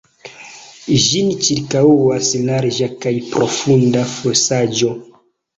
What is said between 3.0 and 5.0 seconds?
kaj profunda fosaĵo.